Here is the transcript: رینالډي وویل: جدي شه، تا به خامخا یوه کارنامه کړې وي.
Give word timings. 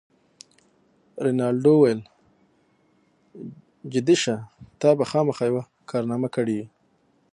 رینالډي 1.25 1.71
وویل: 1.73 2.01
جدي 3.93 4.15
شه، 4.23 4.35
تا 4.79 4.89
به 4.97 5.03
خامخا 5.11 5.43
یوه 5.49 5.63
کارنامه 5.89 6.29
کړې 6.35 6.53
وي. 6.59 6.65